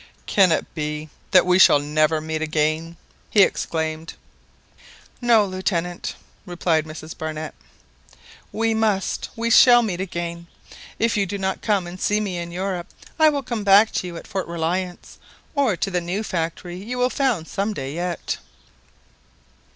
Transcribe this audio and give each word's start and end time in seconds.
"Can 0.25 0.51
it 0.51 0.65
be 0.73 1.09
that 1.29 1.45
we 1.45 1.59
shall 1.59 1.77
never 1.77 2.19
meet 2.19 2.41
again?" 2.41 2.97
he 3.29 3.43
exclaimed. 3.43 4.15
"No, 5.21 5.45
Lieutenant," 5.45 6.15
replied 6.43 6.85
Mrs 6.85 7.15
Barnett;" 7.15 7.53
we 8.51 8.73
must, 8.73 9.29
we 9.35 9.51
shall 9.51 9.83
meet 9.83 10.01
again. 10.01 10.47
If 10.97 11.17
you 11.17 11.27
do 11.27 11.37
not 11.37 11.61
come 11.61 11.85
and 11.85 12.01
see 12.01 12.19
me 12.19 12.39
in 12.39 12.51
Europe, 12.51 12.87
I 13.19 13.29
will 13.29 13.43
come 13.43 13.63
back 13.63 13.91
to 13.91 14.07
you 14.07 14.17
at 14.17 14.25
Fort 14.25 14.47
Reliance, 14.47 15.19
or 15.53 15.75
to 15.77 15.91
the 15.91 16.01
new 16.01 16.23
factory 16.23 16.77
you 16.77 16.97
will 16.97 17.11
found 17.11 17.47
some 17.47 17.71
day 17.71 17.93
yet." 17.93 18.37